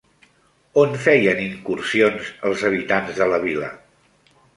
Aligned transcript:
On 0.83 0.95
feien 1.07 1.41
incursions 1.43 2.31
els 2.51 2.63
habitants 2.71 3.21
de 3.21 3.29
la 3.35 3.39
vila? 3.45 3.69